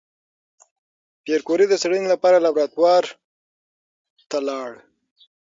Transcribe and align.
پېیر 1.23 1.41
کوري 1.47 1.65
د 1.69 1.73
څېړنې 1.81 2.07
لپاره 2.13 2.43
لابراتوار 2.45 3.03
ته 4.29 4.37
لاړ. 4.47 4.69